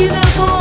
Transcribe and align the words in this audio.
vida 0.00 0.20
por 0.34 0.59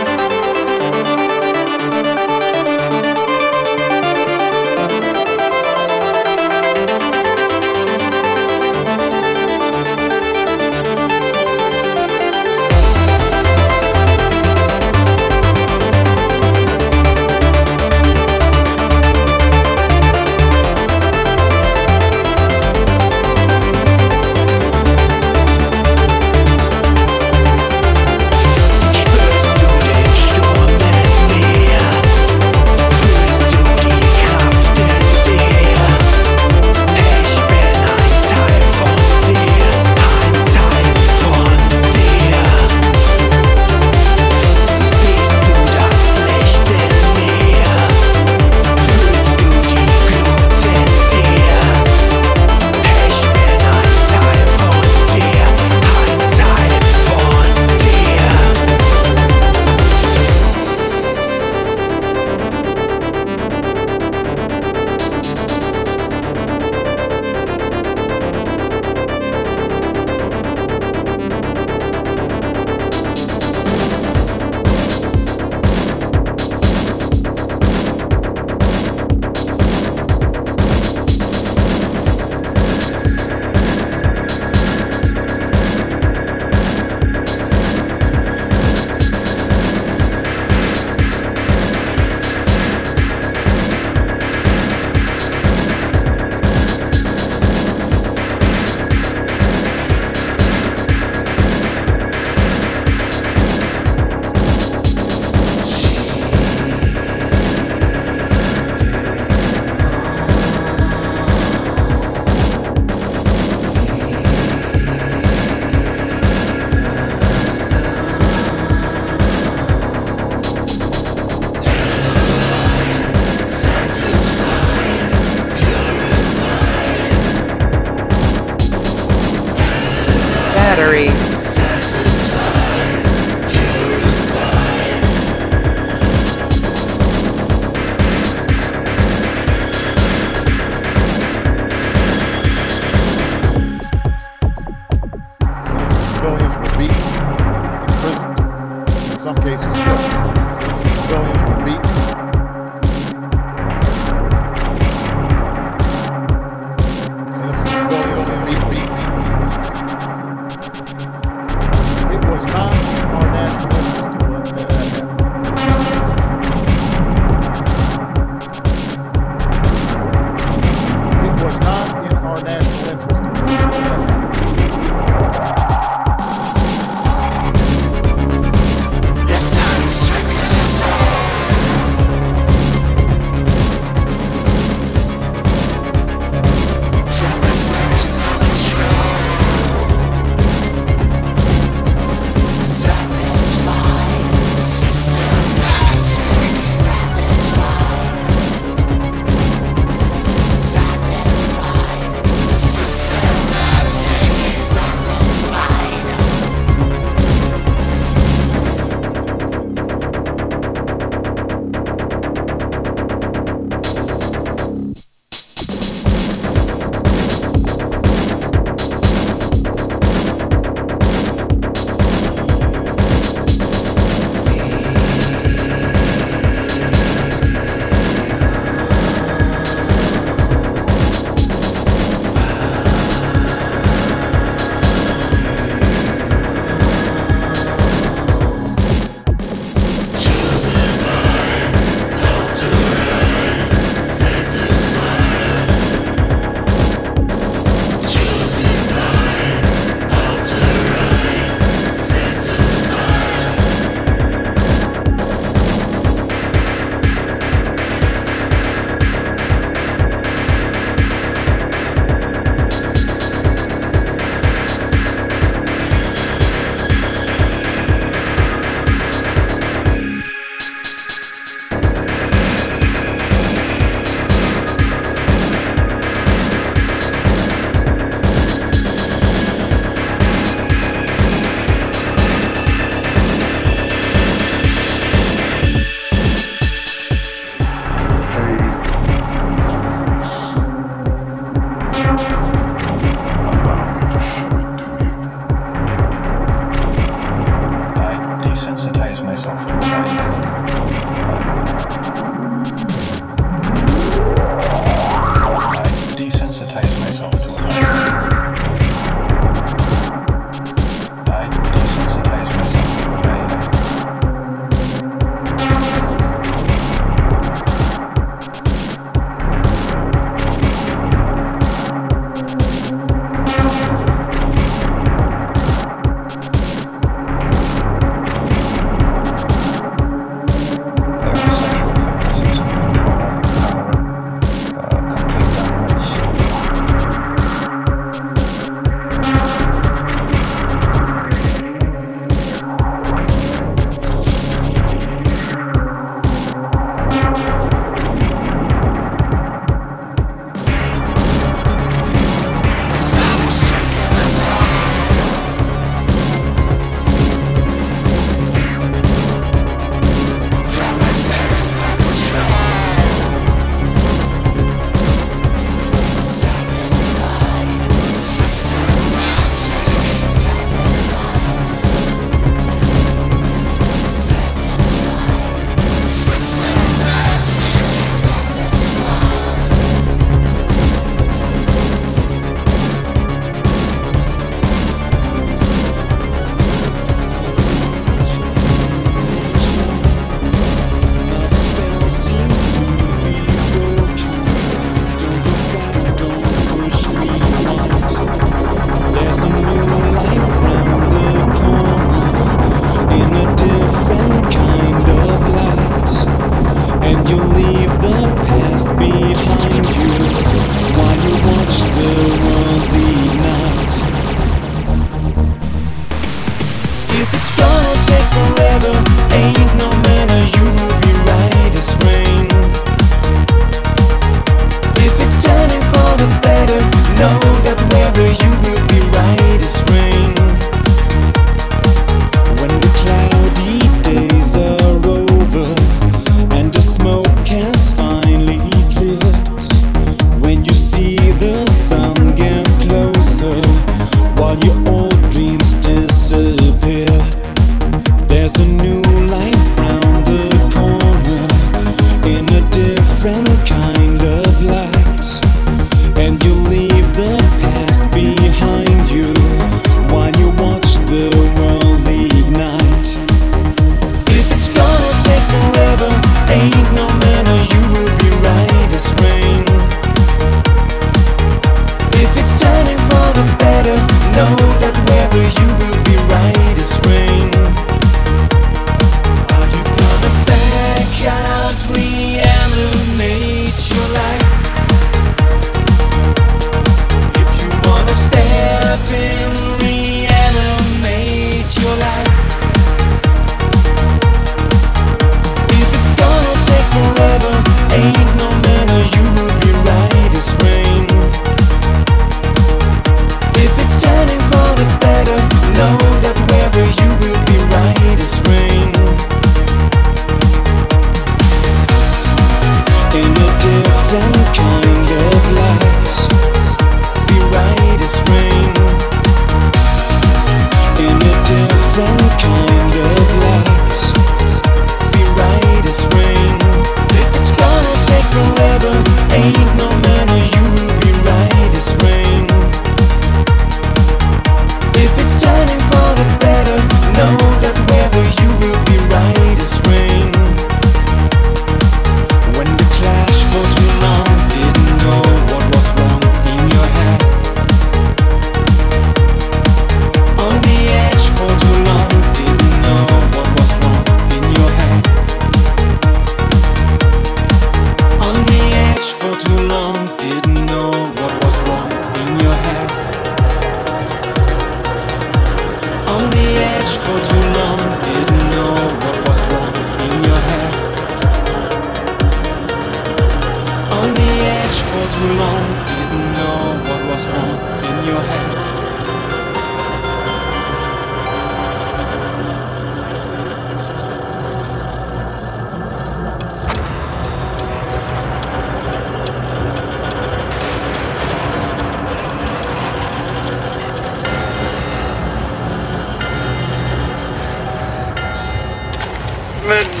Then 599.71 600.00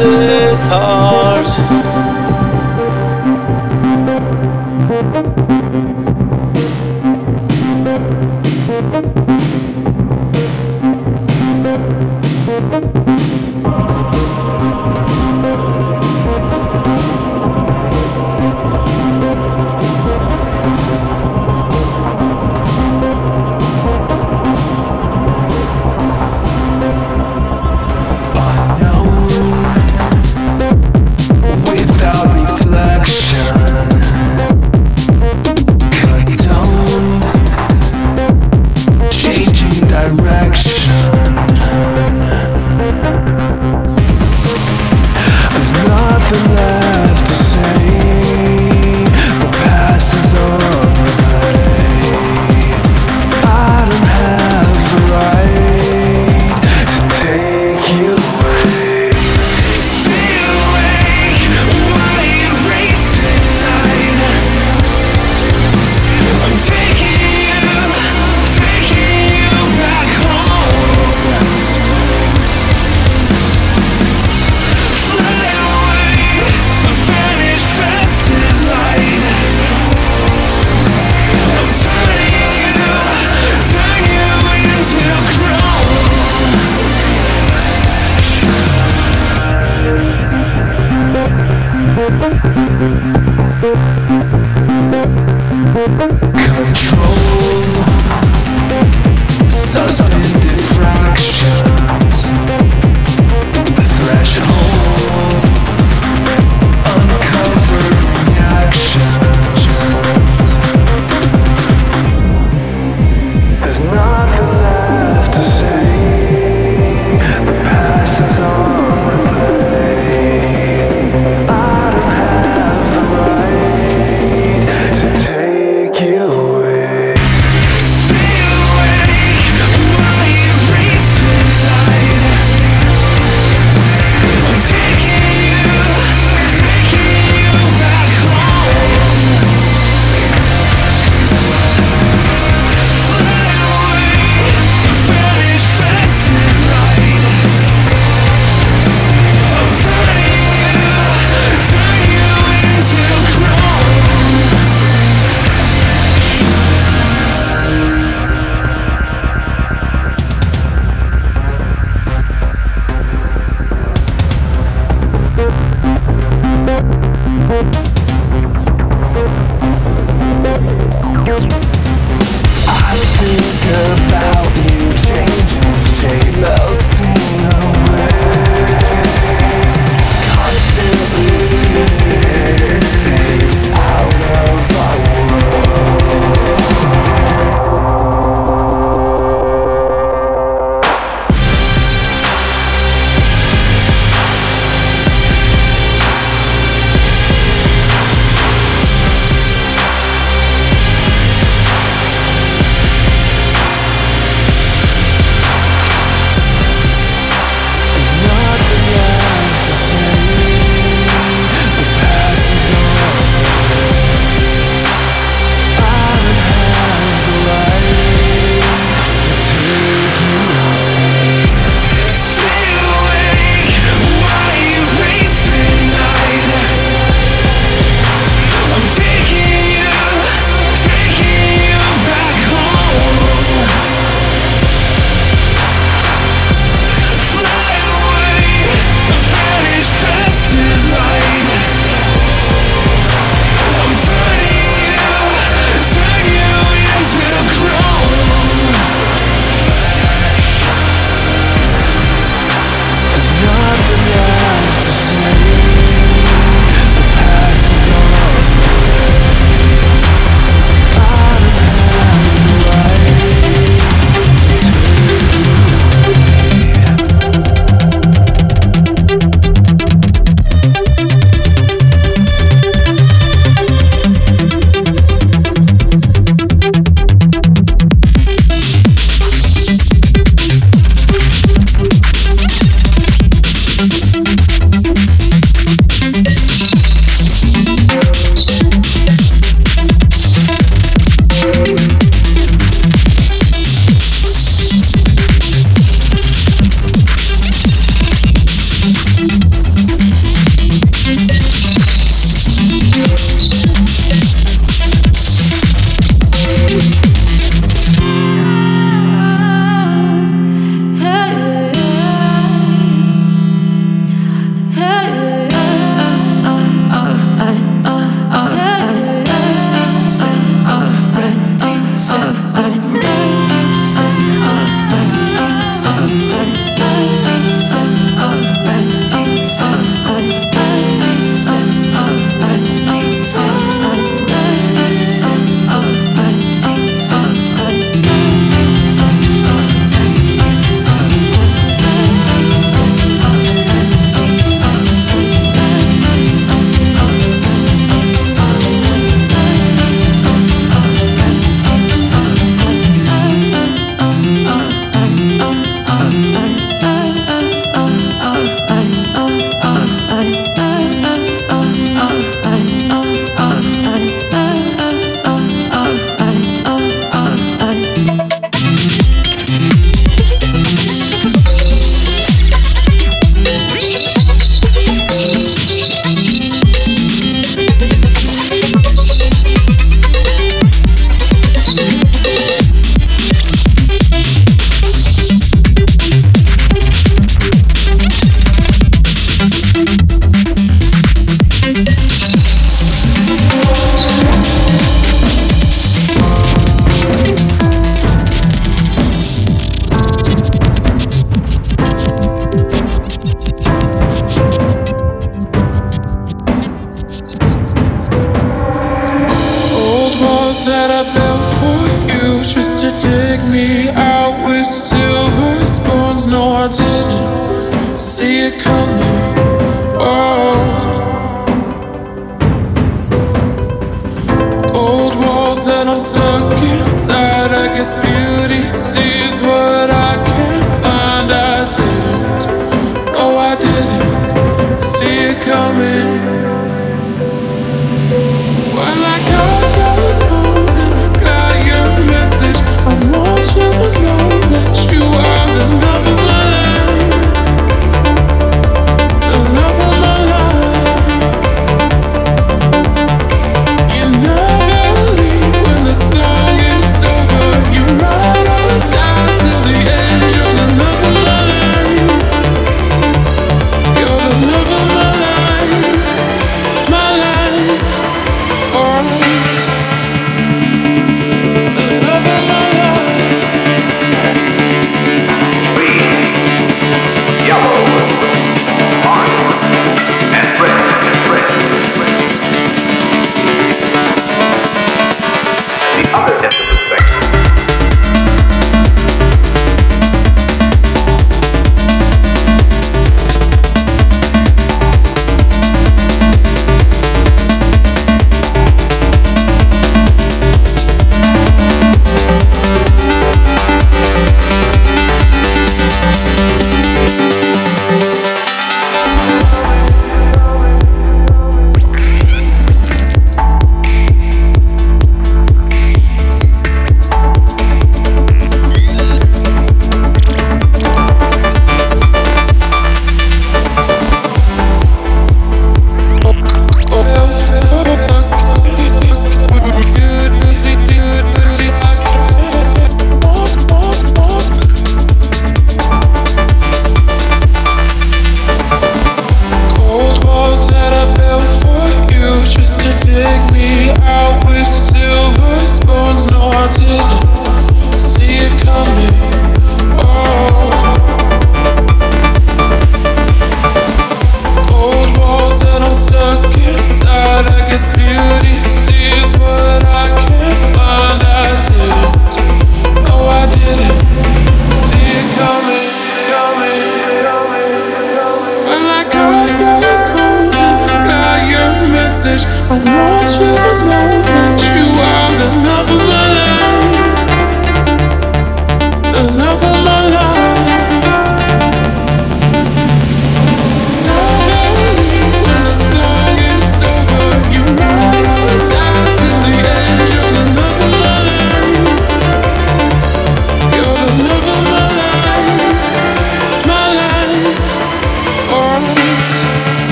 it's 0.00 0.66
hard 0.66 1.83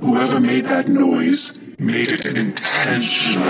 Whoever 0.00 0.40
made 0.40 0.66
that 0.66 0.88
noise 0.88 1.58
made 1.78 2.12
it 2.12 2.26
intentionally. 2.26 3.42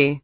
Battery 0.00 0.18